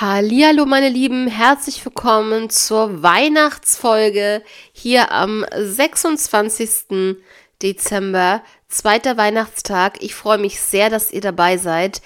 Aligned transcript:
Hallihallo 0.00 0.66
meine 0.66 0.88
Lieben, 0.88 1.28
herzlich 1.28 1.84
willkommen 1.84 2.50
zur 2.50 3.04
Weihnachtsfolge 3.04 4.42
hier 4.72 5.12
am 5.12 5.46
26. 5.56 7.16
Dezember, 7.62 8.42
zweiter 8.66 9.16
Weihnachtstag. 9.16 10.02
Ich 10.02 10.16
freue 10.16 10.38
mich 10.38 10.60
sehr, 10.60 10.90
dass 10.90 11.12
ihr 11.12 11.20
dabei 11.20 11.58
seid 11.58 12.02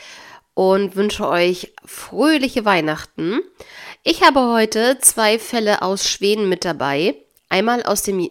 und 0.53 0.96
wünsche 0.96 1.27
euch 1.27 1.72
fröhliche 1.82 2.66
Weihnachten. 2.66 3.41
Ich 4.02 4.23
habe 4.23 4.52
heute 4.52 4.98
zwei 4.98 5.39
Fälle 5.39 5.80
aus 5.80 6.11
Schweden 6.11 6.50
mit 6.50 6.66
dabei. 6.66 7.14
Einmal 7.48 7.84
aus 7.84 8.02
den 8.02 8.29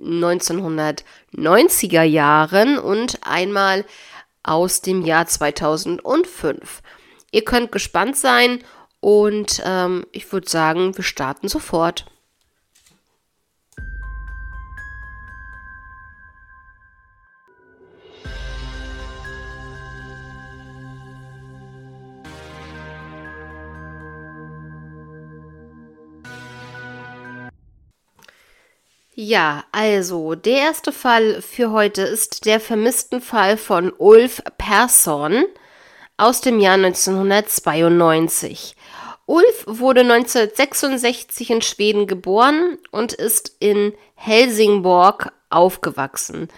1990er 0.00 2.02
Jahren 2.02 2.78
und 2.78 3.18
einmal 3.26 3.84
aus 4.42 4.80
dem 4.80 5.04
Jahr 5.04 5.26
2005. 5.26 6.80
Ihr 7.30 7.44
könnt 7.44 7.72
gespannt 7.72 8.16
sein 8.16 8.60
und 9.06 9.62
ähm, 9.64 10.04
ich 10.10 10.32
würde 10.32 10.50
sagen, 10.50 10.96
wir 10.96 11.04
starten 11.04 11.46
sofort. 11.46 12.06
Ja, 29.14 29.62
also 29.70 30.34
der 30.34 30.56
erste 30.56 30.90
Fall 30.90 31.40
für 31.42 31.70
heute 31.70 32.02
ist 32.02 32.44
der 32.44 32.58
vermissten 32.58 33.20
Fall 33.20 33.56
von 33.56 33.92
Ulf 33.96 34.42
Persson 34.58 35.44
aus 36.16 36.40
dem 36.40 36.58
Jahr 36.58 36.74
1992. 36.74 38.75
Ulf 39.26 39.64
wurde 39.66 40.02
1966 40.02 41.50
in 41.50 41.60
Schweden 41.60 42.06
geboren 42.06 42.78
und 42.92 43.12
ist 43.12 43.56
in 43.58 43.92
Helsingborg 44.14 45.32
aufgewachsen. 45.50 46.48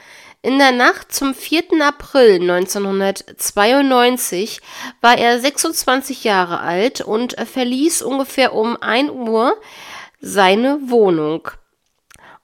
In 0.43 0.59
der 0.59 0.73
Nacht 0.73 1.11
zum 1.13 1.35
4. 1.35 1.81
April 1.83 2.43
1992 2.43 4.61
war 5.01 5.17
er 5.19 5.41
26 5.41 6.25
Jahre 6.25 6.61
alt 6.61 7.01
und 7.01 7.37
verließ 7.41 8.03
ungefähr 8.03 8.53
um 8.55 8.77
1 8.81 9.11
Uhr 9.11 9.57
seine 10.21 10.79
Wohnung. 10.89 11.49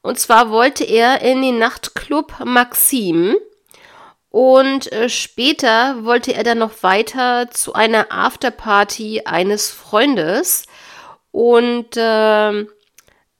Und 0.03 0.19
zwar 0.19 0.51
wollte 0.51 0.83
er 0.85 1.21
in 1.23 1.43
den 1.43 1.59
Nachtclub 1.59 2.41
Maxim 2.45 3.37
und 4.35 4.91
äh, 4.91 5.09
später 5.09 6.05
wollte 6.05 6.35
er 6.35 6.43
dann 6.43 6.59
noch 6.59 6.83
weiter 6.83 7.53
zu 7.53 7.73
einer 7.73 8.11
Afterparty 8.11 9.23
eines 9.27 9.71
Freundes 9.71 10.65
und 11.31 11.97
äh, 11.97 12.63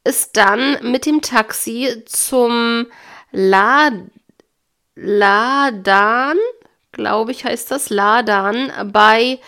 ist 0.05 0.37
dann 0.37 0.79
mit 0.93 1.05
dem 1.05 1.21
Taxi 1.21 2.05
zum 2.07 2.87
La 3.33 3.91
Ladan, 4.95 6.37
glaube 6.93 7.33
ich 7.33 7.45
heißt 7.45 7.73
das, 7.73 7.91
Ladan 7.91 8.71
bei 8.93 9.41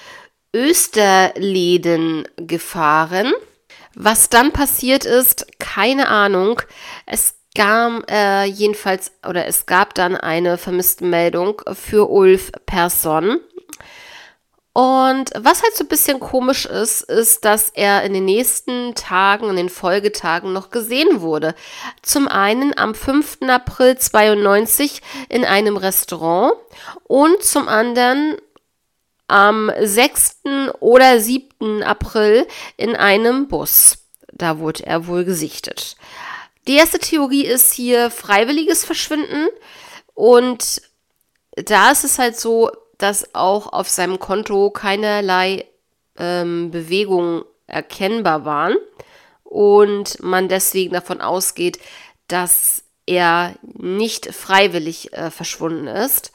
Österleden 0.52 2.26
gefahren. 2.38 3.32
Was 3.94 4.30
dann 4.30 4.50
passiert 4.50 5.04
ist, 5.04 5.46
keine 5.60 6.08
Ahnung. 6.08 6.60
Es 7.06 7.35
gab 7.56 8.08
äh, 8.10 8.44
jedenfalls 8.44 9.12
oder 9.26 9.46
es 9.46 9.66
gab 9.66 9.94
dann 9.94 10.14
eine 10.14 10.58
Vermisstenmeldung 10.58 11.62
für 11.72 12.08
Ulf 12.08 12.52
Persson. 12.66 13.40
Und 14.72 15.30
was 15.34 15.62
halt 15.62 15.74
so 15.74 15.84
ein 15.84 15.88
bisschen 15.88 16.20
komisch 16.20 16.66
ist, 16.66 17.00
ist, 17.00 17.46
dass 17.46 17.70
er 17.70 18.02
in 18.02 18.12
den 18.12 18.26
nächsten 18.26 18.94
Tagen, 18.94 19.48
in 19.48 19.56
den 19.56 19.70
Folgetagen 19.70 20.52
noch 20.52 20.68
gesehen 20.68 21.22
wurde. 21.22 21.54
Zum 22.02 22.28
einen 22.28 22.76
am 22.76 22.94
5. 22.94 23.38
April 23.48 23.96
92 23.96 25.00
in 25.30 25.46
einem 25.46 25.78
Restaurant 25.78 26.52
und 27.04 27.42
zum 27.42 27.68
anderen 27.68 28.36
am 29.28 29.72
6. 29.80 30.42
oder 30.80 31.20
7. 31.20 31.82
April 31.82 32.46
in 32.76 32.94
einem 32.94 33.48
Bus. 33.48 33.96
Da 34.30 34.58
wurde 34.58 34.84
er 34.84 35.06
wohl 35.06 35.24
gesichtet. 35.24 35.96
Die 36.66 36.74
erste 36.74 36.98
Theorie 36.98 37.44
ist 37.44 37.72
hier 37.72 38.10
freiwilliges 38.10 38.84
Verschwinden. 38.84 39.48
Und 40.14 40.82
da 41.54 41.90
ist 41.90 42.04
es 42.04 42.18
halt 42.18 42.38
so, 42.38 42.70
dass 42.98 43.34
auch 43.34 43.72
auf 43.72 43.88
seinem 43.88 44.18
Konto 44.18 44.70
keinerlei 44.70 45.66
ähm, 46.18 46.70
Bewegungen 46.70 47.44
erkennbar 47.66 48.44
waren 48.44 48.76
und 49.44 50.22
man 50.22 50.48
deswegen 50.48 50.94
davon 50.94 51.20
ausgeht, 51.20 51.78
dass 52.28 52.82
er 53.06 53.54
nicht 53.62 54.34
freiwillig 54.34 55.12
äh, 55.12 55.30
verschwunden 55.30 55.86
ist. 55.86 56.32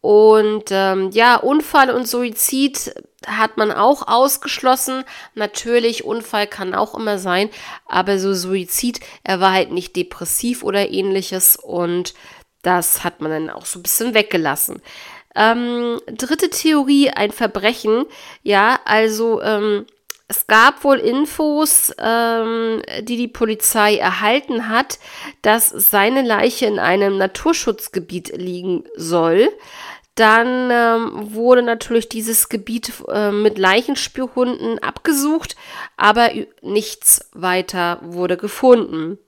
Und 0.00 0.64
ähm, 0.70 1.10
ja, 1.12 1.36
Unfall 1.36 1.90
und 1.90 2.08
Suizid 2.08 2.94
hat 3.26 3.58
man 3.58 3.70
auch 3.70 4.08
ausgeschlossen. 4.08 5.04
Natürlich, 5.34 6.04
Unfall 6.04 6.46
kann 6.46 6.74
auch 6.74 6.94
immer 6.94 7.18
sein, 7.18 7.50
aber 7.86 8.18
so 8.18 8.32
Suizid, 8.32 9.00
er 9.24 9.40
war 9.40 9.52
halt 9.52 9.72
nicht 9.72 9.96
depressiv 9.96 10.62
oder 10.62 10.90
ähnliches 10.90 11.56
und 11.56 12.14
das 12.62 13.04
hat 13.04 13.20
man 13.20 13.30
dann 13.30 13.50
auch 13.50 13.66
so 13.66 13.78
ein 13.78 13.82
bisschen 13.82 14.14
weggelassen. 14.14 14.82
Ähm, 15.34 16.00
dritte 16.06 16.50
Theorie, 16.50 17.10
ein 17.10 17.30
Verbrechen. 17.30 18.04
Ja, 18.42 18.80
also 18.84 19.40
ähm, 19.42 19.86
es 20.30 20.46
gab 20.46 20.84
wohl 20.84 20.98
Infos, 20.98 21.92
ähm, 21.98 22.80
die 23.00 23.16
die 23.16 23.26
Polizei 23.26 23.96
erhalten 23.96 24.68
hat, 24.68 25.00
dass 25.42 25.68
seine 25.70 26.22
Leiche 26.22 26.66
in 26.66 26.78
einem 26.78 27.18
Naturschutzgebiet 27.18 28.36
liegen 28.36 28.84
soll. 28.94 29.48
Dann 30.14 30.70
ähm, 30.70 31.34
wurde 31.34 31.62
natürlich 31.62 32.08
dieses 32.08 32.48
Gebiet 32.48 32.92
äh, 33.08 33.32
mit 33.32 33.58
Leichenspürhunden 33.58 34.78
abgesucht, 34.78 35.56
aber 35.96 36.30
nichts 36.62 37.28
weiter 37.32 37.98
wurde 38.02 38.36
gefunden. 38.36 39.18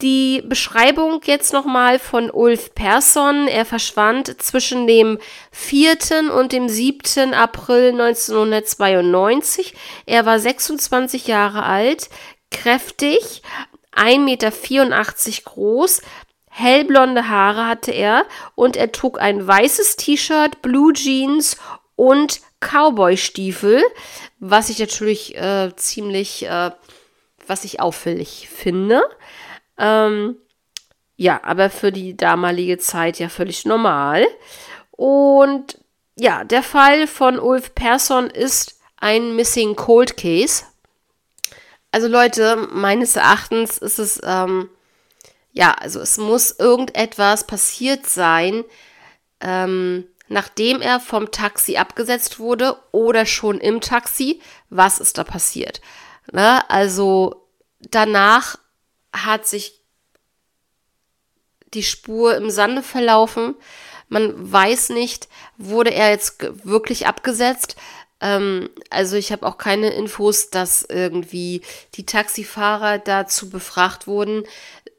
Die 0.00 0.42
Beschreibung 0.46 1.20
jetzt 1.24 1.52
nochmal 1.52 1.98
von 1.98 2.30
Ulf 2.30 2.72
Persson. 2.72 3.48
Er 3.48 3.64
verschwand 3.64 4.40
zwischen 4.40 4.86
dem 4.86 5.18
4. 5.50 6.32
und 6.36 6.52
dem 6.52 6.68
7. 6.68 7.34
April 7.34 7.90
1992. 7.90 9.74
Er 10.06 10.24
war 10.24 10.38
26 10.38 11.26
Jahre 11.26 11.64
alt, 11.64 12.10
kräftig, 12.52 13.42
1,84 13.92 14.18
Meter 14.20 14.52
groß, 15.44 16.02
Hellblonde 16.48 17.28
Haare 17.28 17.66
hatte 17.66 17.90
er 17.90 18.24
und 18.54 18.76
er 18.76 18.92
trug 18.92 19.20
ein 19.20 19.44
weißes 19.44 19.96
T-Shirt, 19.96 20.62
Blue 20.62 20.92
Jeans 20.92 21.56
und 21.96 22.40
Cowboy-Stiefel, 22.60 23.82
was 24.38 24.68
ich 24.68 24.78
natürlich 24.78 25.36
äh, 25.36 25.74
ziemlich, 25.74 26.46
äh, 26.46 26.70
was 27.48 27.64
ich 27.64 27.80
auffällig 27.80 28.48
finde. 28.48 29.02
Ähm, 29.78 30.36
ja, 31.16 31.40
aber 31.42 31.70
für 31.70 31.92
die 31.92 32.16
damalige 32.16 32.78
Zeit 32.78 33.18
ja 33.18 33.28
völlig 33.28 33.64
normal. 33.64 34.26
Und 34.90 35.78
ja, 36.16 36.44
der 36.44 36.62
Fall 36.62 37.06
von 37.06 37.38
Ulf 37.38 37.74
Persson 37.74 38.28
ist 38.28 38.80
ein 38.96 39.36
Missing 39.36 39.76
Cold 39.76 40.16
Case. 40.16 40.64
Also 41.92 42.08
Leute, 42.08 42.68
meines 42.70 43.16
Erachtens 43.16 43.78
ist 43.78 43.98
es 43.98 44.20
ähm, 44.24 44.68
ja, 45.58 45.72
also 45.72 46.00
es 46.00 46.18
muss 46.18 46.52
irgendetwas 46.52 47.44
passiert 47.44 48.06
sein, 48.06 48.64
ähm, 49.40 50.06
nachdem 50.28 50.80
er 50.80 51.00
vom 51.00 51.32
Taxi 51.32 51.76
abgesetzt 51.76 52.38
wurde 52.38 52.76
oder 52.92 53.26
schon 53.26 53.58
im 53.58 53.80
Taxi. 53.80 54.40
Was 54.70 55.00
ist 55.00 55.18
da 55.18 55.24
passiert? 55.24 55.80
Ne? 56.30 56.62
Also 56.70 57.48
danach 57.80 58.56
hat 59.12 59.46
sich 59.46 59.80
die 61.74 61.82
Spur 61.82 62.36
im 62.36 62.50
Sande 62.50 62.82
verlaufen. 62.82 63.54
Man 64.08 64.52
weiß 64.52 64.90
nicht, 64.90 65.28
wurde 65.58 65.92
er 65.92 66.10
jetzt 66.10 66.38
wirklich 66.64 67.06
abgesetzt. 67.06 67.76
Ähm, 68.20 68.70
also 68.90 69.16
ich 69.16 69.32
habe 69.32 69.46
auch 69.46 69.58
keine 69.58 69.90
Infos, 69.90 70.50
dass 70.50 70.82
irgendwie 70.82 71.62
die 71.94 72.06
Taxifahrer 72.06 72.98
dazu 72.98 73.50
befragt 73.50 74.06
wurden 74.06 74.44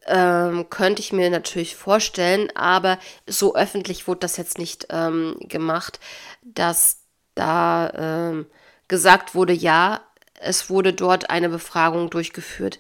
ähm, 0.10 0.70
könnte 0.70 1.02
ich 1.02 1.14
mir 1.14 1.30
natürlich 1.30 1.76
vorstellen, 1.76 2.50
aber 2.56 2.98
so 3.28 3.56
öffentlich 3.56 4.08
wurde 4.08 4.22
das 4.22 4.38
jetzt 4.38 4.58
nicht 4.58 4.88
ähm, 4.90 5.38
gemacht, 5.40 6.00
dass 6.42 7.04
da 7.36 7.92
ähm, 7.96 8.48
gesagt 8.88 9.36
wurde, 9.36 9.54
ja, 9.54 10.02
es 10.42 10.70
wurde 10.70 10.94
dort 10.94 11.30
eine 11.30 11.50
Befragung 11.50 12.10
durchgeführt. 12.10 12.80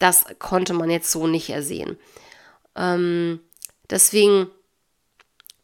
Das 0.00 0.24
konnte 0.40 0.72
man 0.72 0.90
jetzt 0.90 1.12
so 1.12 1.28
nicht 1.28 1.50
ersehen. 1.50 1.96
Ähm, 2.74 3.40
deswegen, 3.88 4.50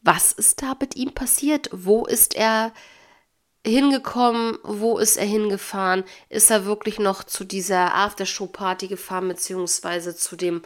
was 0.01 0.31
ist 0.31 0.61
da 0.61 0.75
mit 0.79 0.95
ihm 0.95 1.13
passiert? 1.13 1.69
Wo 1.73 2.05
ist 2.05 2.35
er 2.35 2.71
hingekommen? 3.65 4.57
Wo 4.63 4.99
ist 4.99 5.17
er 5.17 5.25
hingefahren? 5.25 6.03
Ist 6.29 6.51
er 6.51 6.65
wirklich 6.65 6.99
noch 6.99 7.23
zu 7.23 7.43
dieser 7.43 7.95
Aftershow-Party 7.95 8.87
gefahren, 8.87 9.27
beziehungsweise 9.27 10.15
zu 10.15 10.35
dem 10.35 10.61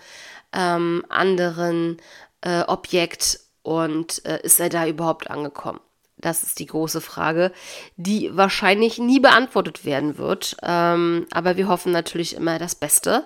ähm, 0.53 1.05
anderen 1.09 1.97
äh, 2.41 2.63
Objekt? 2.63 3.39
Und 3.63 4.25
äh, 4.25 4.41
ist 4.43 4.59
er 4.59 4.69
da 4.69 4.85
überhaupt 4.85 5.29
angekommen? 5.29 5.79
Das 6.21 6.43
ist 6.43 6.59
die 6.59 6.67
große 6.67 7.01
Frage, 7.01 7.51
die 7.97 8.35
wahrscheinlich 8.35 8.97
nie 8.99 9.19
beantwortet 9.19 9.85
werden 9.85 10.17
wird. 10.17 10.55
Ähm, 10.63 11.25
aber 11.31 11.57
wir 11.57 11.67
hoffen 11.67 11.91
natürlich 11.91 12.35
immer 12.35 12.59
das 12.59 12.75
Beste, 12.75 13.25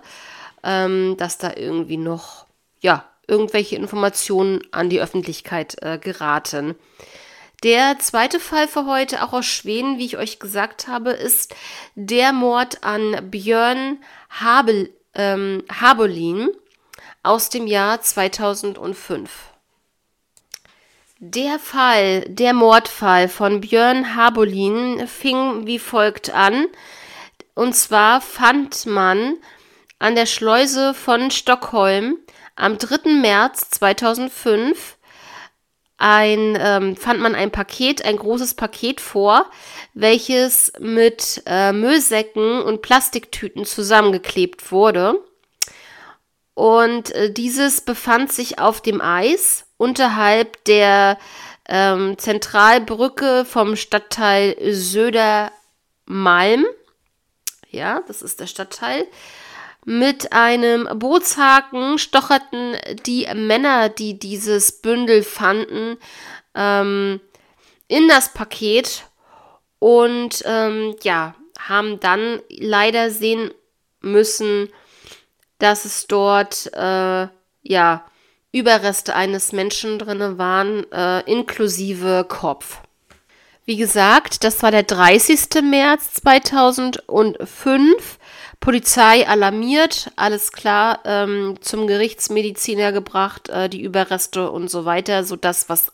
ähm, 0.64 1.16
dass 1.18 1.38
da 1.38 1.54
irgendwie 1.56 1.98
noch, 1.98 2.48
ja, 2.80 3.06
irgendwelche 3.28 3.76
Informationen 3.76 4.62
an 4.72 4.90
die 4.90 5.02
Öffentlichkeit 5.02 5.78
äh, 5.82 5.98
geraten. 5.98 6.76
Der 7.64 7.98
zweite 8.00 8.40
Fall 8.40 8.68
für 8.68 8.86
heute, 8.86 9.24
auch 9.24 9.34
aus 9.34 9.46
Schweden, 9.46 9.98
wie 9.98 10.06
ich 10.06 10.18
euch 10.18 10.40
gesagt 10.40 10.88
habe, 10.88 11.12
ist 11.12 11.56
der 11.96 12.34
Mord 12.34 12.84
an 12.84 13.32
Björn 13.32 13.98
Habel, 14.30 14.92
ähm, 15.16 15.64
Habolin 15.72 16.50
aus 17.24 17.50
dem 17.50 17.66
Jahr 17.66 18.02
2005. 18.02 19.55
Der 21.20 21.60
Fall, 21.60 22.26
der 22.28 22.54
Mordfall 22.54 23.30
von 23.30 23.62
Björn 23.62 24.18
Habolin 24.18 25.08
fing 25.08 25.66
wie 25.66 25.80
folgt 25.80 26.30
an. 26.34 26.68
Und 27.54 27.74
zwar 27.74 28.20
fand 28.20 28.86
man 28.86 29.38
an 29.98 30.16
der 30.16 30.26
Schleuse 30.26 30.94
von 30.94 31.32
Stockholm 31.32 32.18
am 32.58 32.78
3. 32.78 33.12
März 33.12 33.70
2005 33.70 34.98
ein, 35.98 36.58
ähm, 36.60 36.98
fand 36.98 37.22
man 37.22 37.34
ein 37.34 37.50
Paket, 37.50 38.04
ein 38.04 38.18
großes 38.18 38.56
Paket 38.56 39.00
vor, 39.00 39.50
welches 39.94 40.74
mit 40.80 41.42
äh, 41.46 41.72
Müllsäcken 41.72 42.62
und 42.62 42.82
Plastiktüten 42.82 43.64
zusammengeklebt 43.64 44.70
wurde. 44.74 45.24
Und 46.54 47.12
äh, 47.12 47.32
dieses 47.32 47.80
befand 47.80 48.34
sich 48.34 48.60
auf 48.60 48.82
dem 48.82 49.00
Eis 49.00 49.65
unterhalb 49.78 50.64
der 50.66 51.18
ähm, 51.68 52.18
Zentralbrücke 52.18 53.46
vom 53.46 53.76
Stadtteil 53.76 54.56
Södermalm. 54.72 56.66
Ja, 57.70 58.02
das 58.08 58.22
ist 58.22 58.40
der 58.40 58.48
Stadtteil. 58.48 59.08
Mit 59.84 60.34
einem 60.34 60.88
Bootshaken 60.98 62.00
stocherten 62.00 62.76
die 63.06 63.28
Männer, 63.36 63.90
die 63.90 64.18
dieses 64.18 64.82
Bündel 64.82 65.22
fanden, 65.22 65.98
ähm, 66.56 67.22
in 67.88 68.08
das 68.08 68.34
Paket 68.34 69.04
und 69.78 70.42
ähm, 70.46 70.96
ja, 71.04 71.36
haben 71.60 72.00
dann 72.00 72.42
leider 72.50 73.12
sehen 73.12 73.52
müssen, 74.02 74.70
dass 75.60 75.86
es 75.86 76.08
dort 76.08 76.72
äh, 76.74 77.28
ja 77.62 78.06
Überreste 78.56 79.16
eines 79.16 79.52
Menschen 79.52 80.00
drin 80.00 80.38
waren, 80.38 80.90
äh, 80.92 81.20
inklusive 81.30 82.26
Kopf. 82.28 82.80
Wie 83.66 83.76
gesagt, 83.76 84.46
das 84.46 84.64
war 84.64 84.72
der 84.72 84.84
30. 84.84 85.62
März 85.62 86.14
2005. 86.22 88.20
Polizei 88.62 89.28
alarmiert, 89.28 90.12
alles 90.16 90.54
klar, 90.54 91.00
ähm, 91.04 91.58
zum 91.60 91.86
Gerichtsmediziner 91.86 92.94
gebracht, 92.94 93.50
äh, 93.50 93.68
die 93.68 93.82
Überreste 93.82 94.50
und 94.50 94.70
so 94.70 94.86
weiter, 94.86 95.26
so 95.26 95.36
das, 95.36 95.68
was 95.68 95.92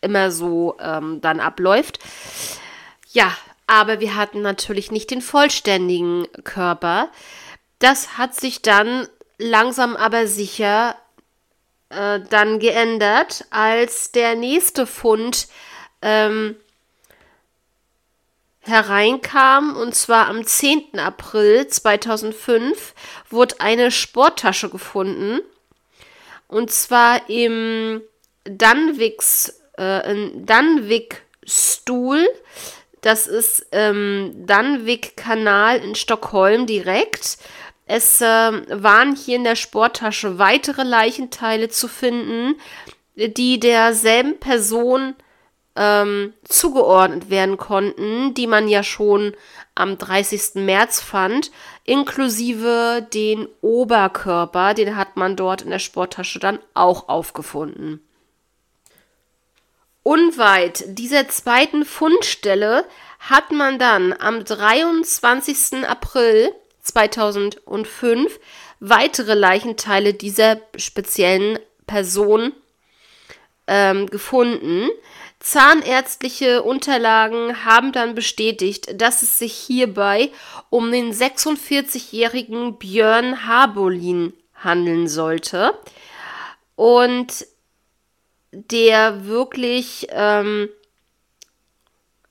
immer 0.00 0.30
so 0.30 0.76
ähm, 0.80 1.20
dann 1.20 1.40
abläuft. 1.40 1.98
Ja, 3.10 3.32
aber 3.66 3.98
wir 3.98 4.14
hatten 4.14 4.40
natürlich 4.40 4.92
nicht 4.92 5.10
den 5.10 5.20
vollständigen 5.20 6.28
Körper. 6.44 7.08
Das 7.78 8.18
hat 8.18 8.34
sich 8.34 8.62
dann 8.62 9.08
langsam 9.38 9.96
aber 9.96 10.26
sicher 10.26 10.94
äh, 11.94 12.20
dann 12.28 12.58
geändert, 12.58 13.44
als 13.50 14.12
der 14.12 14.34
nächste 14.34 14.86
Fund 14.86 15.48
ähm, 16.02 16.56
hereinkam, 18.60 19.76
und 19.76 19.94
zwar 19.94 20.28
am 20.28 20.44
10. 20.44 20.98
April 20.98 21.66
2005, 21.68 22.94
wurde 23.30 23.60
eine 23.60 23.90
Sporttasche 23.90 24.70
gefunden. 24.70 25.40
Und 26.48 26.70
zwar 26.70 27.28
im 27.28 28.02
Dunwigs, 28.44 29.60
äh, 29.76 30.14
Dunwig-Stuhl. 30.34 32.26
Das 33.00 33.26
ist 33.26 33.66
ähm, 33.72 34.32
Dunwig-Kanal 34.46 35.78
in 35.78 35.94
Stockholm 35.94 36.66
direkt. 36.66 37.38
Es 37.86 38.20
äh, 38.20 38.24
waren 38.24 39.14
hier 39.14 39.36
in 39.36 39.44
der 39.44 39.56
Sporttasche 39.56 40.38
weitere 40.38 40.84
Leichenteile 40.84 41.68
zu 41.68 41.88
finden, 41.88 42.56
die 43.14 43.60
derselben 43.60 44.38
Person 44.40 45.14
ähm, 45.76 46.34
zugeordnet 46.44 47.30
werden 47.30 47.56
konnten, 47.56 48.34
die 48.34 48.46
man 48.46 48.68
ja 48.68 48.82
schon 48.82 49.34
am 49.74 49.98
30. 49.98 50.54
März 50.54 51.00
fand, 51.00 51.50
inklusive 51.84 53.06
den 53.12 53.48
Oberkörper, 53.60 54.74
den 54.74 54.96
hat 54.96 55.16
man 55.16 55.36
dort 55.36 55.62
in 55.62 55.70
der 55.70 55.80
Sporttasche 55.80 56.38
dann 56.38 56.60
auch 56.74 57.08
aufgefunden. 57.08 58.00
Unweit 60.04 60.84
dieser 60.86 61.28
zweiten 61.28 61.84
Fundstelle 61.84 62.84
hat 63.18 63.52
man 63.52 63.78
dann 63.78 64.12
am 64.12 64.44
23. 64.44 65.86
April 65.88 66.52
2005 66.84 68.38
weitere 68.80 69.34
Leichenteile 69.34 70.14
dieser 70.14 70.60
speziellen 70.76 71.58
Person 71.86 72.52
ähm, 73.66 74.06
gefunden. 74.06 74.88
Zahnärztliche 75.40 76.62
Unterlagen 76.62 77.64
haben 77.64 77.92
dann 77.92 78.14
bestätigt, 78.14 79.00
dass 79.00 79.22
es 79.22 79.38
sich 79.38 79.52
hierbei 79.52 80.30
um 80.70 80.90
den 80.90 81.12
46-jährigen 81.12 82.78
Björn 82.78 83.46
Habolin 83.46 84.32
handeln 84.54 85.08
sollte. 85.08 85.76
Und 86.76 87.46
der 88.52 89.26
wirklich, 89.26 90.06
ähm, 90.10 90.68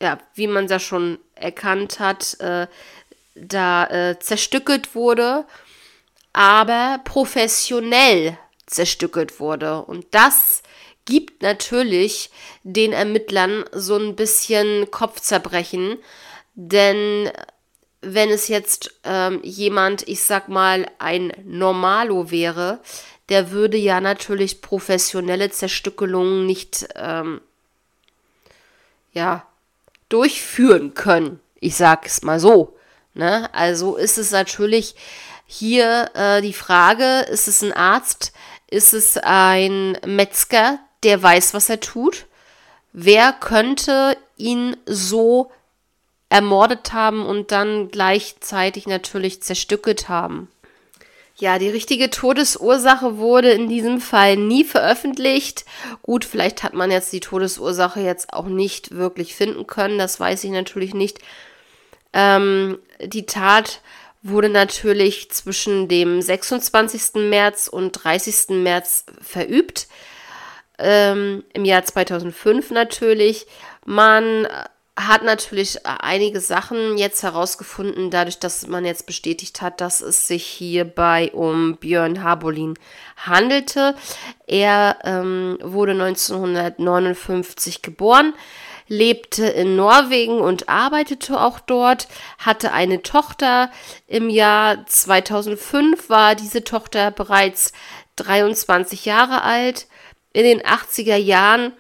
ja, 0.01 0.17
wie 0.33 0.47
man 0.47 0.65
es 0.65 0.71
ja 0.71 0.79
schon 0.79 1.19
erkannt 1.35 1.99
hat, 1.99 2.39
äh, 2.39 2.67
da 3.35 3.85
äh, 3.87 4.19
zerstückelt 4.19 4.95
wurde, 4.95 5.45
aber 6.33 7.01
professionell 7.03 8.37
zerstückelt 8.65 9.39
wurde. 9.39 9.81
Und 9.83 10.05
das 10.11 10.63
gibt 11.05 11.41
natürlich 11.41 12.29
den 12.63 12.93
Ermittlern 12.93 13.65
so 13.71 13.97
ein 13.97 14.15
bisschen 14.15 14.89
Kopfzerbrechen, 14.89 15.97
denn 16.55 17.31
wenn 18.01 18.29
es 18.29 18.47
jetzt 18.47 18.93
ähm, 19.03 19.39
jemand, 19.43 20.07
ich 20.07 20.23
sag 20.23 20.49
mal, 20.49 20.87
ein 20.99 21.31
Normalo 21.45 22.31
wäre, 22.31 22.79
der 23.29 23.51
würde 23.51 23.77
ja 23.77 24.01
natürlich 24.01 24.61
professionelle 24.61 25.49
Zerstückelungen 25.49 26.45
nicht, 26.45 26.85
ähm, 26.95 27.41
ja, 29.13 29.47
durchführen 30.09 30.93
können. 30.93 31.39
Ich 31.59 31.75
sag 31.75 32.05
es 32.05 32.23
mal 32.23 32.39
so. 32.39 32.77
Ne? 33.13 33.53
Also 33.53 33.95
ist 33.95 34.17
es 34.17 34.31
natürlich 34.31 34.95
hier 35.45 36.09
äh, 36.15 36.41
die 36.41 36.53
Frage, 36.53 37.21
ist 37.29 37.47
es 37.47 37.61
ein 37.61 37.73
Arzt, 37.73 38.33
ist 38.69 38.93
es 38.93 39.17
ein 39.17 39.97
Metzger, 40.05 40.79
der 41.03 41.21
weiß, 41.21 41.53
was 41.53 41.69
er 41.69 41.79
tut. 41.79 42.25
Wer 42.91 43.33
könnte 43.33 44.17
ihn 44.37 44.77
so 44.85 45.51
ermordet 46.29 46.93
haben 46.93 47.25
und 47.25 47.51
dann 47.51 47.89
gleichzeitig 47.89 48.87
natürlich 48.87 49.43
zerstückelt 49.43 50.09
haben? 50.09 50.49
Ja, 51.35 51.57
die 51.59 51.69
richtige 51.69 52.09
Todesursache 52.09 53.17
wurde 53.17 53.51
in 53.51 53.67
diesem 53.67 53.99
Fall 53.99 54.37
nie 54.37 54.63
veröffentlicht. 54.63 55.65
Gut, 56.03 56.25
vielleicht 56.25 56.63
hat 56.63 56.73
man 56.73 56.91
jetzt 56.91 57.11
die 57.11 57.19
Todesursache 57.19 57.99
jetzt 57.99 58.33
auch 58.33 58.45
nicht 58.45 58.95
wirklich 58.95 59.35
finden 59.35 59.65
können, 59.65 59.97
das 59.97 60.19
weiß 60.19 60.43
ich 60.43 60.51
natürlich 60.51 60.93
nicht. 60.93 61.19
Ähm, 62.13 62.79
die 63.01 63.25
Tat 63.25 63.81
wurde 64.21 64.49
natürlich 64.49 65.29
zwischen 65.31 65.87
dem 65.87 66.21
26. 66.21 67.15
März 67.29 67.67
und 67.67 67.91
30. 67.91 68.49
März 68.61 69.05
verübt 69.21 69.87
ähm, 70.79 71.43
im 71.53 71.65
Jahr 71.65 71.83
2005 71.83 72.71
natürlich. 72.71 73.47
Man 73.85 74.47
hat 74.95 75.23
natürlich 75.23 75.85
einige 75.85 76.39
Sachen 76.39 76.97
jetzt 76.97 77.23
herausgefunden, 77.23 78.11
dadurch, 78.11 78.37
dass 78.39 78.67
man 78.67 78.85
jetzt 78.85 79.07
bestätigt 79.07 79.61
hat, 79.61 79.81
dass 79.81 80.01
es 80.01 80.27
sich 80.27 80.45
hierbei 80.45 81.31
um 81.33 81.77
Björn 81.77 82.23
Habolin 82.23 82.75
handelte. 83.17 83.95
Er 84.45 84.99
ähm, 85.03 85.57
wurde 85.61 85.93
1959 85.93 87.81
geboren, 87.81 88.33
lebte 88.93 89.45
in 89.45 89.75
Norwegen 89.75 90.39
und 90.39 90.69
arbeitete 90.69 91.39
auch 91.39 91.59
dort, 91.59 92.07
hatte 92.37 92.71
eine 92.71 93.01
Tochter. 93.01 93.71
Im 94.07 94.29
Jahr 94.29 94.85
2005 94.85 96.09
war 96.09 96.35
diese 96.35 96.63
Tochter 96.63 97.11
bereits 97.11 97.73
23 98.17 99.05
Jahre 99.05 99.43
alt. 99.43 99.87
In 100.31 100.43
den 100.43 100.61
80er 100.61 101.15
Jahren 101.15 101.73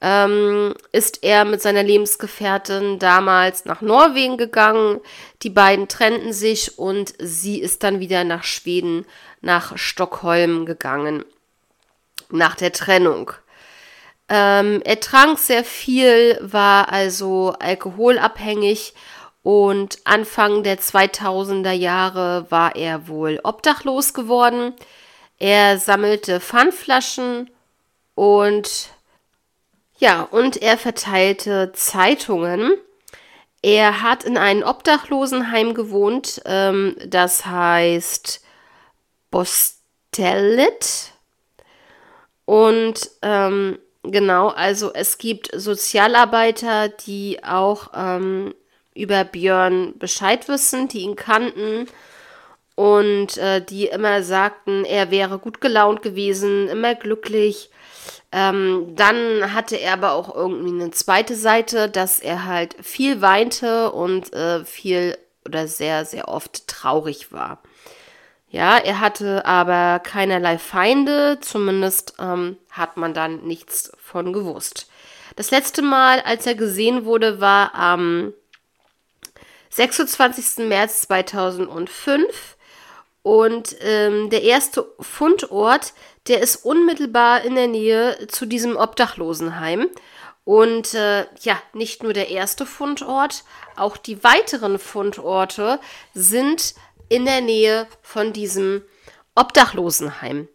ähm, 0.00 0.74
ist 0.92 1.22
er 1.22 1.44
mit 1.44 1.62
seiner 1.62 1.82
Lebensgefährtin 1.82 2.98
damals 2.98 3.64
nach 3.64 3.80
Norwegen 3.80 4.36
gegangen. 4.36 5.00
Die 5.42 5.50
beiden 5.50 5.88
trennten 5.88 6.32
sich 6.32 6.78
und 6.78 7.14
sie 7.18 7.60
ist 7.60 7.82
dann 7.82 8.00
wieder 8.00 8.24
nach 8.24 8.44
Schweden, 8.44 9.06
nach 9.40 9.78
Stockholm 9.78 10.66
gegangen. 10.66 11.24
Nach 12.30 12.56
der 12.56 12.72
Trennung. 12.72 13.32
Ähm, 14.34 14.80
er 14.86 14.98
trank 14.98 15.38
sehr 15.38 15.62
viel, 15.62 16.38
war 16.40 16.90
also 16.90 17.54
alkoholabhängig 17.58 18.94
und 19.42 19.98
Anfang 20.04 20.62
der 20.62 20.78
2000er 20.78 21.72
Jahre 21.72 22.46
war 22.48 22.74
er 22.74 23.08
wohl 23.08 23.40
obdachlos 23.44 24.14
geworden. 24.14 24.72
Er 25.38 25.76
sammelte 25.76 26.40
Pfandflaschen 26.40 27.50
und 28.14 28.88
ja, 29.98 30.22
und 30.22 30.56
er 30.62 30.78
verteilte 30.78 31.72
Zeitungen. 31.74 32.72
Er 33.60 34.00
hat 34.00 34.24
in 34.24 34.38
einem 34.38 34.62
Obdachlosenheim 34.62 35.74
gewohnt, 35.74 36.40
ähm, 36.46 36.96
das 37.04 37.44
heißt 37.44 38.42
Bostellet. 39.30 41.12
Und 42.46 43.10
ähm, 43.20 43.78
Genau, 44.04 44.48
also 44.48 44.92
es 44.92 45.16
gibt 45.18 45.50
Sozialarbeiter, 45.54 46.88
die 46.88 47.38
auch 47.44 47.90
ähm, 47.94 48.52
über 48.94 49.24
Björn 49.24 49.96
Bescheid 49.98 50.48
wissen, 50.48 50.88
die 50.88 51.00
ihn 51.00 51.14
kannten 51.14 51.86
und 52.74 53.36
äh, 53.38 53.64
die 53.64 53.86
immer 53.86 54.22
sagten, 54.24 54.84
er 54.84 55.10
wäre 55.12 55.38
gut 55.38 55.60
gelaunt 55.60 56.02
gewesen, 56.02 56.68
immer 56.68 56.96
glücklich. 56.96 57.70
Ähm, 58.32 58.94
dann 58.96 59.54
hatte 59.54 59.76
er 59.76 59.92
aber 59.92 60.12
auch 60.12 60.34
irgendwie 60.34 60.82
eine 60.82 60.90
zweite 60.90 61.36
Seite, 61.36 61.88
dass 61.88 62.18
er 62.18 62.44
halt 62.46 62.74
viel 62.82 63.20
weinte 63.20 63.92
und 63.92 64.32
äh, 64.32 64.64
viel 64.64 65.16
oder 65.46 65.68
sehr, 65.68 66.04
sehr 66.04 66.28
oft 66.28 66.66
traurig 66.66 67.30
war. 67.30 67.62
Ja, 68.52 68.76
er 68.76 69.00
hatte 69.00 69.46
aber 69.46 69.98
keinerlei 69.98 70.58
Feinde, 70.58 71.38
zumindest 71.40 72.14
ähm, 72.18 72.58
hat 72.70 72.98
man 72.98 73.14
dann 73.14 73.44
nichts 73.44 73.90
von 73.98 74.34
gewusst. 74.34 74.88
Das 75.36 75.50
letzte 75.50 75.80
Mal, 75.80 76.20
als 76.20 76.46
er 76.46 76.54
gesehen 76.54 77.06
wurde, 77.06 77.40
war 77.40 77.74
am 77.74 78.34
26. 79.70 80.68
März 80.68 81.00
2005 81.08 82.58
und 83.22 83.74
ähm, 83.80 84.28
der 84.28 84.42
erste 84.42 84.86
Fundort, 85.00 85.94
der 86.28 86.42
ist 86.42 86.56
unmittelbar 86.56 87.44
in 87.44 87.54
der 87.54 87.68
Nähe 87.68 88.26
zu 88.28 88.44
diesem 88.44 88.76
Obdachlosenheim. 88.76 89.88
Und 90.44 90.92
äh, 90.92 91.24
ja, 91.40 91.56
nicht 91.72 92.02
nur 92.02 92.12
der 92.12 92.28
erste 92.28 92.66
Fundort, 92.66 93.44
auch 93.76 93.96
die 93.96 94.22
weiteren 94.24 94.78
Fundorte 94.78 95.78
sind 96.12 96.74
in 97.08 97.24
der 97.24 97.40
Nähe 97.40 97.86
von 98.02 98.32
diesem 98.32 98.82
Obdachlosenheim. 99.34 100.48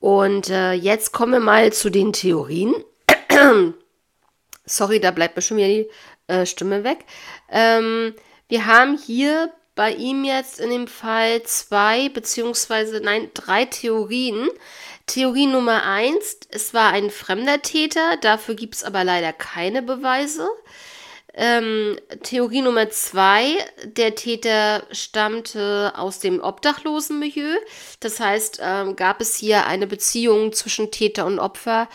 Und 0.00 0.50
äh, 0.50 0.72
jetzt 0.72 1.12
kommen 1.12 1.32
wir 1.32 1.40
mal 1.40 1.72
zu 1.72 1.90
den 1.90 2.12
Theorien. 2.12 2.74
Sorry, 4.64 5.00
da 5.00 5.10
bleibt 5.10 5.36
mir 5.36 5.42
schon 5.42 5.56
wieder 5.56 5.68
die 5.68 5.88
äh, 6.28 6.46
Stimme 6.46 6.84
weg. 6.84 7.04
Ähm, 7.50 8.14
wir 8.48 8.66
haben 8.66 8.96
hier 8.98 9.52
bei 9.74 9.92
ihm 9.92 10.24
jetzt 10.24 10.60
in 10.60 10.70
dem 10.70 10.88
Fall 10.88 11.42
zwei 11.44 12.08
beziehungsweise 12.08 13.00
nein 13.00 13.30
drei 13.34 13.64
Theorien. 13.64 14.48
Theorie 15.06 15.46
Nummer 15.46 15.84
eins: 15.84 16.38
Es 16.50 16.74
war 16.74 16.92
ein 16.92 17.10
fremder 17.10 17.62
Täter. 17.62 18.16
Dafür 18.20 18.54
gibt 18.54 18.74
es 18.76 18.84
aber 18.84 19.04
leider 19.04 19.32
keine 19.32 19.82
Beweise. 19.82 20.48
Ähm, 21.40 21.96
Theorie 22.24 22.62
Nummer 22.62 22.90
zwei, 22.90 23.58
der 23.84 24.16
Täter 24.16 24.82
stammte 24.90 25.92
aus 25.94 26.18
dem 26.18 26.40
Obdachlosenmilieu. 26.42 27.54
Das 28.00 28.18
heißt, 28.18 28.58
ähm, 28.60 28.96
gab 28.96 29.20
es 29.20 29.36
hier 29.36 29.64
eine 29.66 29.86
Beziehung 29.86 30.52
zwischen 30.52 30.90
Täter 30.90 31.26
und 31.26 31.38
Opfer? 31.38 31.88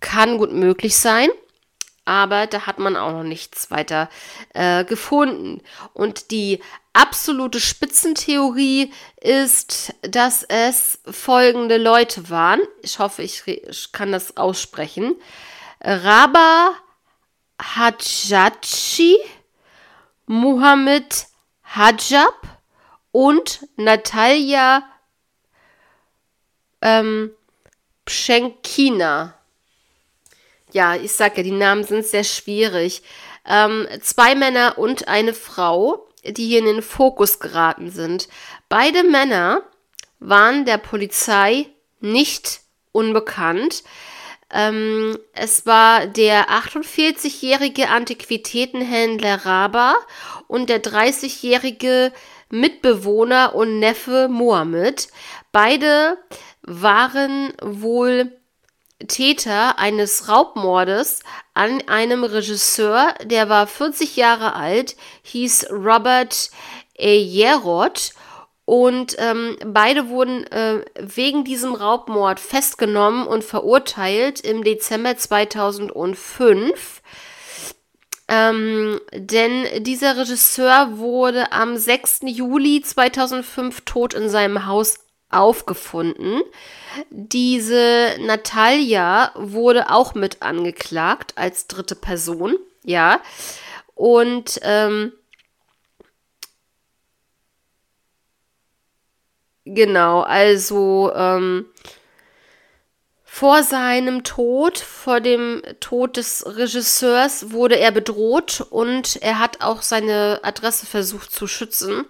Kann 0.00 0.36
gut 0.36 0.50
möglich 0.50 0.96
sein. 0.96 1.28
Aber 2.06 2.48
da 2.48 2.66
hat 2.66 2.80
man 2.80 2.96
auch 2.96 3.12
noch 3.12 3.22
nichts 3.22 3.70
weiter 3.70 4.10
äh, 4.52 4.84
gefunden. 4.84 5.62
Und 5.92 6.32
die 6.32 6.58
absolute 6.92 7.60
Spitzentheorie 7.60 8.92
ist, 9.20 9.94
dass 10.02 10.42
es 10.42 10.98
folgende 11.08 11.76
Leute 11.76 12.30
waren. 12.30 12.62
Ich 12.82 12.98
hoffe, 12.98 13.22
ich, 13.22 13.46
ich 13.46 13.92
kann 13.92 14.10
das 14.10 14.36
aussprechen. 14.36 15.14
Raba 15.80 16.74
Hadjachi, 17.60 19.16
Muhammad 20.26 21.26
Hajab 21.64 22.34
und 23.12 23.66
Natalia 23.76 24.82
ähm, 26.80 27.30
Pschenkina. 28.04 29.34
Ja, 30.72 30.96
ich 30.96 31.12
sage 31.12 31.38
ja, 31.38 31.42
die 31.42 31.50
Namen 31.50 31.84
sind 31.84 32.06
sehr 32.06 32.24
schwierig. 32.24 33.02
Ähm, 33.46 33.86
zwei 34.02 34.34
Männer 34.34 34.76
und 34.76 35.08
eine 35.08 35.34
Frau, 35.34 36.06
die 36.24 36.46
hier 36.46 36.58
in 36.58 36.66
den 36.66 36.82
Fokus 36.82 37.38
geraten 37.38 37.90
sind. 37.90 38.28
Beide 38.68 39.02
Männer 39.02 39.62
waren 40.20 40.64
der 40.64 40.78
Polizei 40.78 41.66
nicht 42.00 42.60
unbekannt. 42.92 43.82
Ähm, 44.50 45.18
es 45.32 45.66
war 45.66 46.06
der 46.06 46.48
48-jährige 46.48 47.88
Antiquitätenhändler 47.88 49.44
Raba 49.44 49.94
und 50.46 50.70
der 50.70 50.82
30-jährige 50.82 52.12
Mitbewohner 52.50 53.54
und 53.54 53.78
Neffe 53.78 54.28
Mohammed. 54.28 55.08
Beide 55.52 56.16
waren 56.62 57.52
wohl 57.62 58.32
Täter 59.06 59.78
eines 59.78 60.28
Raubmordes 60.28 61.20
an 61.54 61.82
einem 61.86 62.24
Regisseur, 62.24 63.14
der 63.22 63.48
war 63.48 63.66
40 63.66 64.16
Jahre 64.16 64.54
alt, 64.54 64.96
hieß 65.22 65.70
Robert 65.70 66.50
Eyerot 66.94 68.12
und 68.68 69.16
ähm, 69.18 69.56
beide 69.64 70.10
wurden 70.10 70.46
äh, 70.48 70.84
wegen 71.00 71.42
diesem 71.42 71.72
Raubmord 71.72 72.38
festgenommen 72.38 73.26
und 73.26 73.42
verurteilt 73.42 74.40
im 74.42 74.62
Dezember 74.62 75.16
2005. 75.16 77.00
Ähm, 78.28 79.00
denn 79.14 79.84
dieser 79.84 80.18
Regisseur 80.18 80.98
wurde 80.98 81.50
am 81.50 81.78
6. 81.78 82.24
Juli 82.26 82.82
2005 82.82 83.86
tot 83.86 84.12
in 84.12 84.28
seinem 84.28 84.66
Haus 84.66 84.98
aufgefunden. 85.30 86.42
Diese 87.08 88.16
Natalia 88.20 89.32
wurde 89.34 89.88
auch 89.90 90.12
mit 90.14 90.42
angeklagt 90.42 91.32
als 91.36 91.68
dritte 91.68 91.94
Person, 91.94 92.58
ja. 92.84 93.22
Und 93.94 94.60
ähm, 94.62 95.14
Genau, 99.74 100.22
also 100.22 101.12
ähm, 101.14 101.66
vor 103.22 103.62
seinem 103.62 104.24
Tod, 104.24 104.78
vor 104.78 105.20
dem 105.20 105.62
Tod 105.80 106.16
des 106.16 106.44
Regisseurs, 106.56 107.52
wurde 107.52 107.78
er 107.78 107.92
bedroht 107.92 108.66
und 108.70 109.16
er 109.20 109.38
hat 109.38 109.60
auch 109.60 109.82
seine 109.82 110.40
Adresse 110.42 110.86
versucht 110.86 111.32
zu 111.32 111.46
schützen. 111.46 112.06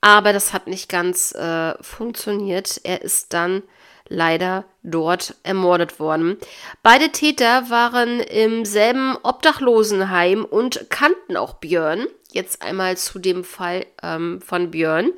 Aber 0.00 0.32
das 0.32 0.54
hat 0.54 0.66
nicht 0.66 0.88
ganz 0.88 1.32
äh, 1.32 1.74
funktioniert. 1.82 2.80
Er 2.84 3.02
ist 3.02 3.34
dann 3.34 3.62
leider 4.08 4.64
dort 4.82 5.34
ermordet 5.42 6.00
worden. 6.00 6.38
Beide 6.82 7.10
Täter 7.10 7.68
waren 7.68 8.20
im 8.20 8.64
selben 8.64 9.16
Obdachlosenheim 9.22 10.46
und 10.46 10.86
kannten 10.88 11.36
auch 11.36 11.54
Björn. 11.54 12.06
Jetzt 12.30 12.62
einmal 12.62 12.96
zu 12.96 13.18
dem 13.18 13.44
Fall 13.44 13.84
ähm, 14.02 14.40
von 14.40 14.70
Björn. 14.70 15.12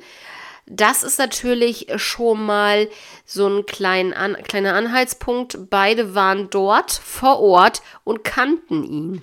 Das 0.67 1.03
ist 1.03 1.19
natürlich 1.19 1.87
schon 1.97 2.43
mal 2.43 2.89
so 3.25 3.47
ein 3.47 3.65
klein 3.65 4.13
an, 4.13 4.35
kleiner 4.47 4.73
Anhaltspunkt. 4.73 5.69
Beide 5.69 6.15
waren 6.15 6.49
dort 6.49 6.91
vor 6.91 7.39
Ort 7.39 7.81
und 8.03 8.23
kannten 8.23 8.83
ihn. 8.83 9.21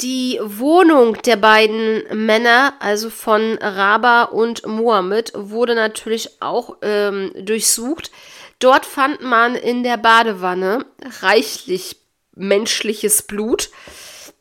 Die 0.00 0.40
Wohnung 0.42 1.20
der 1.22 1.36
beiden 1.36 2.02
Männer, 2.26 2.74
also 2.80 3.10
von 3.10 3.58
Raba 3.58 4.24
und 4.24 4.66
Mohammed, 4.66 5.32
wurde 5.36 5.74
natürlich 5.74 6.42
auch 6.42 6.78
ähm, 6.82 7.32
durchsucht. 7.40 8.10
Dort 8.58 8.86
fand 8.86 9.20
man 9.20 9.54
in 9.54 9.82
der 9.82 9.98
Badewanne 9.98 10.84
reichlich 11.20 11.96
menschliches 12.34 13.22
Blut. 13.22 13.70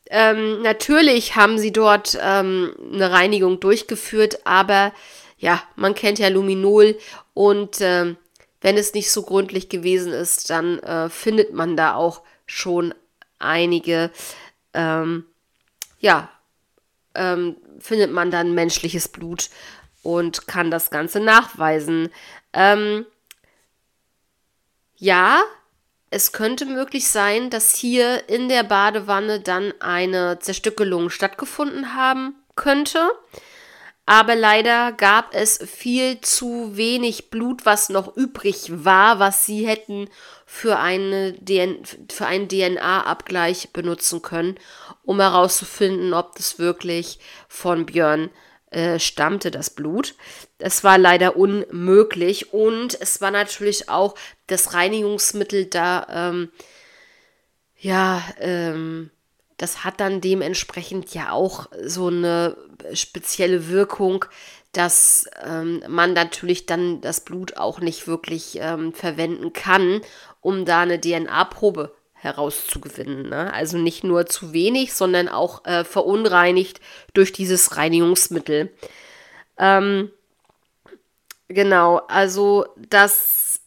ähm, 0.10 0.62
natürlich 0.62 1.36
haben 1.36 1.60
sie 1.60 1.72
dort 1.72 2.18
ähm, 2.20 2.74
eine 2.94 3.12
Reinigung 3.12 3.60
durchgeführt, 3.60 4.40
aber 4.46 4.92
ja, 5.44 5.62
man 5.76 5.94
kennt 5.94 6.20
ja 6.20 6.30
Luminol 6.30 6.98
und 7.34 7.82
ähm, 7.82 8.16
wenn 8.62 8.78
es 8.78 8.94
nicht 8.94 9.12
so 9.12 9.24
gründlich 9.24 9.68
gewesen 9.68 10.14
ist, 10.14 10.50
dann 10.50 10.80
äh, 10.80 11.10
findet 11.10 11.52
man 11.52 11.76
da 11.76 11.96
auch 11.96 12.22
schon 12.46 12.94
einige, 13.40 14.10
ähm, 14.74 15.26
ja, 16.00 16.30
ähm, 17.14 17.58
findet 17.78 18.10
man 18.10 18.32
dann 18.32 18.56
menschliches 18.56 19.10
Blut 19.10 19.50
und 20.02 20.48
kann 20.48 20.72
das 20.72 20.92
Ganze 20.92 21.20
nachweisen. 21.20 22.10
Ähm, 22.54 23.06
ja, 24.96 25.44
es 26.10 26.32
könnte 26.32 26.66
möglich 26.66 27.10
sein, 27.10 27.50
dass 27.50 27.76
hier 27.76 28.30
in 28.30 28.48
der 28.48 28.64
Badewanne 28.64 29.42
dann 29.42 29.74
eine 29.82 30.40
Zerstückelung 30.40 31.10
stattgefunden 31.10 31.96
haben 31.96 32.34
könnte. 32.56 33.12
Aber 34.06 34.36
leider 34.36 34.92
gab 34.92 35.34
es 35.34 35.60
viel 35.64 36.20
zu 36.20 36.76
wenig 36.76 37.30
Blut, 37.30 37.66
was 37.66 37.88
noch 37.88 38.18
übrig 38.18 38.66
war, 38.70 39.20
was 39.20 39.46
sie 39.46 39.66
hätten 39.66 40.10
für, 40.46 40.78
eine 40.78 41.34
DN 41.34 41.84
für 42.12 42.26
einen 42.26 42.50
DNA-Abgleich 42.50 43.72
benutzen 43.72 44.22
können, 44.22 44.60
um 45.04 45.22
herauszufinden, 45.22 46.14
ob 46.14 46.36
das 46.36 46.60
wirklich 46.60 47.20
von 47.48 47.86
Björn 47.86 48.30
äh, 48.72 49.00
stammte, 49.00 49.52
das 49.52 49.70
Blut. 49.70 50.16
Es 50.58 50.84
war 50.84 50.98
leider 50.98 51.38
unmöglich 51.38 52.54
und 52.54 53.00
es 53.00 53.22
war 53.22 53.32
natürlich 53.32 53.88
auch 53.88 54.16
das 54.48 54.74
Reinigungsmittel 54.74 55.68
da, 55.68 56.08
ähm, 56.10 56.52
ja, 57.78 58.22
ähm, 58.40 59.12
das 59.64 59.86
hat 59.86 60.02
dann 60.02 60.20
dementsprechend 60.20 61.14
ja 61.14 61.32
auch 61.32 61.68
so 61.86 62.08
eine 62.08 62.58
spezielle 62.94 63.70
Wirkung, 63.70 64.26
dass 64.74 65.26
ähm, 65.42 65.82
man 65.88 66.12
natürlich 66.12 66.66
dann 66.66 67.00
das 67.00 67.22
Blut 67.22 67.56
auch 67.56 67.80
nicht 67.80 68.06
wirklich 68.06 68.58
ähm, 68.60 68.92
verwenden 68.92 69.54
kann, 69.54 70.02
um 70.42 70.66
da 70.66 70.82
eine 70.82 71.00
DNA-Probe 71.00 71.96
herauszugewinnen. 72.12 73.30
Ne? 73.30 73.54
Also 73.54 73.78
nicht 73.78 74.04
nur 74.04 74.26
zu 74.26 74.52
wenig, 74.52 74.94
sondern 74.94 75.30
auch 75.30 75.64
äh, 75.64 75.86
verunreinigt 75.86 76.82
durch 77.14 77.32
dieses 77.32 77.78
Reinigungsmittel. 77.78 78.70
Ähm, 79.58 80.12
genau, 81.48 82.02
also 82.10 82.66
das, 82.76 83.62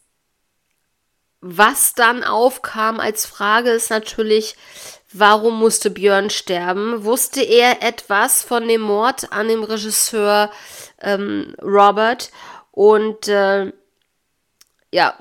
was 1.41 1.95
dann 1.95 2.23
aufkam 2.23 2.99
als 2.99 3.25
Frage, 3.25 3.71
ist 3.71 3.89
natürlich, 3.89 4.55
Warum 5.13 5.59
musste 5.59 5.89
Björn 5.89 6.29
sterben? 6.29 7.05
Wusste 7.05 7.41
er 7.41 7.81
etwas 7.81 8.43
von 8.43 8.67
dem 8.67 8.81
Mord 8.81 9.31
an 9.31 9.47
dem 9.47 9.63
Regisseur 9.63 10.51
ähm, 11.01 11.55
Robert? 11.61 12.31
Und 12.71 13.27
äh, 13.29 13.71
ja, 14.91 15.17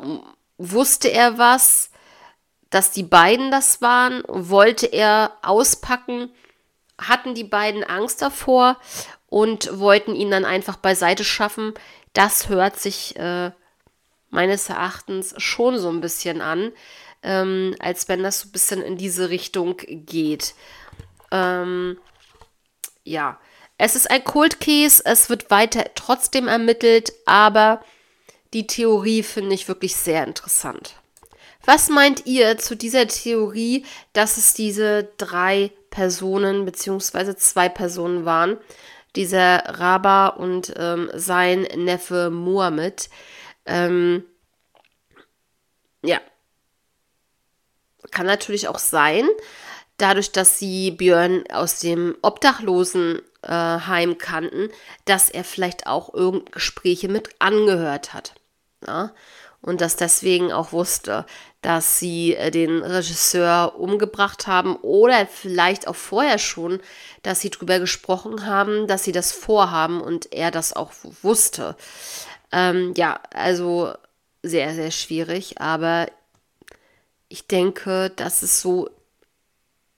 wusste 0.59 1.11
er 1.11 1.39
was, 1.39 1.91
dass 2.71 2.91
die 2.91 3.05
beiden 3.05 3.51
das 3.51 3.81
waren? 3.81 4.23
Wollte 4.27 4.87
er 4.87 5.33
auspacken? 5.43 6.31
Hatten 6.99 7.35
die 7.35 7.45
beiden 7.45 7.85
Angst 7.85 8.23
davor 8.23 8.79
und 9.29 9.79
wollten 9.79 10.15
ihn 10.17 10.31
dann 10.31 10.45
einfach 10.45 10.77
beiseite 10.77 11.25
schaffen? 11.25 11.75
Das 12.13 12.49
hört 12.49 12.81
sich 12.81 13.15
äh, 13.17 13.53
meines 14.31 14.69
Erachtens 14.69 15.35
schon 15.39 15.79
so 15.79 15.91
ein 15.91 16.01
bisschen 16.01 16.41
an 16.41 16.73
ähm, 17.27 17.75
als 17.81 18.09
wenn 18.09 18.23
das 18.23 18.41
so 18.41 18.49
ein 18.49 18.53
bisschen 18.53 18.83
in 18.83 18.97
diese 18.97 19.29
Richtung 19.29 19.77
geht. 19.77 20.55
Ähm, 21.33 21.99
ja, 23.05 23.39
es 23.79 23.97
ist 23.97 24.11
ein 24.11 24.25
Cold 24.25 24.61
Case, 24.61 25.03
es 25.05 25.29
wird 25.29 25.51
weiter 25.51 25.91
trotzdem 25.95 26.49
ermittelt, 26.49 27.13
aber 27.27 27.83
die 28.55 28.67
Theorie 28.67 29.23
finde 29.23 29.55
ich 29.55 29.69
wirklich 29.69 29.97
sehr 29.97 30.25
interessant. 30.25 30.95
Was 31.65 31.89
meint 31.89 32.27
ihr 32.27 32.59
zu 32.59 32.77
dieser 32.77 33.09
Theorie, 33.09 33.85
dass 34.13 34.37
es 34.37 34.55
diese 34.55 35.09
drei 35.19 35.73
Personen 35.91 36.65
bzw. 36.65 37.35
zwei 37.35 37.69
Personen 37.69 38.25
waren? 38.25 38.57
Dieser 39.17 39.65
Raba 39.81 40.29
und 40.29 40.73
ähm, 40.77 41.11
sein 41.15 41.63
Neffe 41.75 42.31
Mohammed. 42.31 43.11
Ähm, 43.67 44.23
ja, 46.05 46.21
kann 48.11 48.27
natürlich 48.27 48.69
auch 48.69 48.79
sein, 48.79 49.29
dadurch, 49.99 50.33
dass 50.33 50.59
sie 50.59 50.91
Björn 50.91 51.45
aus 51.51 51.81
dem 51.81 52.17
Obdachlosenheim 52.23 54.11
äh, 54.11 54.15
kannten, 54.15 54.69
dass 55.05 55.31
er 55.31 55.45
vielleicht 55.45 55.87
auch 55.87 56.13
irgendeine 56.13 56.51
Gespräche 56.53 57.09
mit 57.09 57.31
angehört 57.39 58.15
hat. 58.15 58.35
Ja? 58.87 59.13
Und 59.63 59.81
dass 59.81 59.97
deswegen 59.97 60.53
auch 60.53 60.73
wusste, 60.73 61.27
dass 61.63 61.99
sie 61.99 62.35
äh, 62.35 62.51
den 62.51 62.83
Regisseur 62.83 63.75
umgebracht 63.79 64.47
haben 64.47 64.77
oder 64.77 65.27
vielleicht 65.27 65.89
auch 65.89 65.97
vorher 65.97 66.39
schon, 66.39 66.81
dass 67.23 67.41
sie 67.41 67.51
darüber 67.51 67.81
gesprochen 67.81 68.47
haben, 68.47 68.87
dass 68.87 69.05
sie 69.05 69.13
das 69.13 69.33
vorhaben 69.33 70.01
und 70.01 70.33
er 70.33 70.51
das 70.51 70.75
auch 70.75 70.93
wusste. 71.23 71.77
Ähm, 72.53 72.95
ja, 72.97 73.19
also 73.35 73.93
sehr, 74.43 74.75
sehr 74.75 74.93
schwierig, 74.93 75.61
aber 75.61 76.07
ich 77.29 77.47
denke, 77.47 78.11
dass 78.15 78.43
es 78.43 78.61
so 78.61 78.91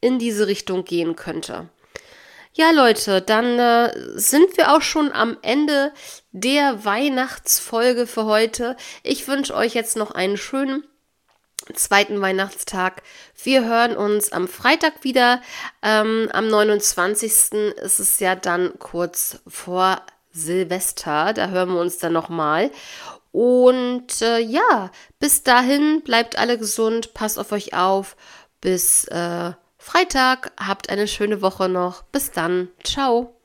in 0.00 0.18
diese 0.18 0.46
Richtung 0.46 0.84
gehen 0.84 1.16
könnte. 1.16 1.68
Ja, 2.52 2.70
Leute, 2.72 3.22
dann 3.22 3.58
äh, 3.58 3.92
sind 4.18 4.56
wir 4.56 4.74
auch 4.74 4.82
schon 4.82 5.12
am 5.12 5.36
Ende 5.42 5.92
der 6.32 6.84
Weihnachtsfolge 6.84 8.06
für 8.06 8.24
heute. 8.24 8.76
Ich 9.02 9.28
wünsche 9.28 9.54
euch 9.54 9.74
jetzt 9.74 9.96
noch 9.96 10.10
einen 10.10 10.36
schönen 10.36 10.82
zweiten 11.74 12.20
Weihnachtstag. 12.20 13.02
Wir 13.42 13.64
hören 13.64 13.96
uns 13.96 14.32
am 14.32 14.48
Freitag 14.48 15.04
wieder. 15.04 15.40
Ähm, 15.82 16.28
am 16.32 16.48
29. 16.48 17.52
ist 17.76 18.00
es 18.00 18.18
ja 18.18 18.34
dann 18.34 18.78
kurz 18.78 19.38
vor 19.46 20.02
Silvester. 20.32 21.32
Da 21.34 21.48
hören 21.48 21.70
wir 21.74 21.80
uns 21.80 21.98
dann 21.98 22.12
nochmal. 22.12 22.70
Und 23.32 24.22
äh, 24.22 24.38
ja, 24.38 24.90
bis 25.18 25.42
dahin 25.42 26.02
bleibt 26.02 26.38
alle 26.38 26.58
gesund, 26.58 27.14
passt 27.14 27.38
auf 27.38 27.52
euch 27.52 27.74
auf. 27.74 28.16
Bis 28.60 29.04
äh, 29.04 29.52
Freitag, 29.76 30.52
habt 30.58 30.90
eine 30.90 31.06
schöne 31.06 31.40
Woche 31.40 31.68
noch. 31.68 32.02
Bis 32.02 32.30
dann, 32.32 32.68
ciao. 32.82 33.37